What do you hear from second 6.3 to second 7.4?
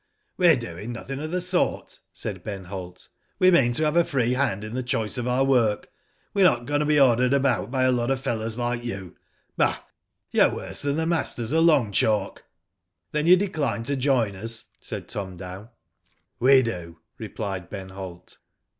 We're not going to be ordered Digitized